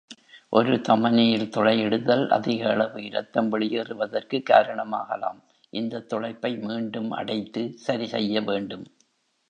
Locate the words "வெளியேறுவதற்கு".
3.49-4.43